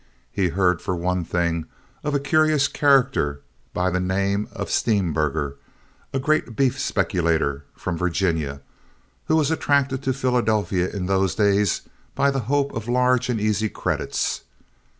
He 0.31 0.47
heard, 0.49 0.81
for 0.81 0.95
one 0.95 1.23
thing, 1.23 1.67
of 2.03 2.15
a 2.15 2.19
curious 2.19 2.67
character 2.67 3.43
by 3.71 3.91
the 3.91 3.99
name 3.99 4.47
of 4.51 4.71
Steemberger, 4.71 5.57
a 6.11 6.17
great 6.17 6.55
beef 6.55 6.79
speculator 6.79 7.65
from 7.75 7.99
Virginia, 7.99 8.61
who 9.25 9.35
was 9.35 9.51
attracted 9.51 10.01
to 10.01 10.11
Philadelphia 10.13 10.89
in 10.89 11.05
those 11.05 11.35
days 11.35 11.81
by 12.15 12.31
the 12.31 12.39
hope 12.49 12.73
of 12.73 12.87
large 12.89 13.29
and 13.29 13.39
easy 13.39 13.69
credits. 13.69 14.41